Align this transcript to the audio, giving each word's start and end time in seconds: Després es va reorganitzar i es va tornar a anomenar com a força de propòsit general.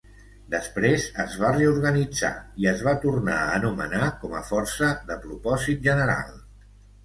Després 0.51 1.03
es 1.23 1.35
va 1.43 1.51
reorganitzar 1.57 2.31
i 2.63 2.67
es 2.73 2.81
va 2.89 2.95
tornar 3.05 3.37
a 3.43 3.53
anomenar 3.61 4.11
com 4.25 4.35
a 4.41 4.45
força 4.51 4.93
de 5.13 5.23
propòsit 5.31 5.89
general. 5.93 6.37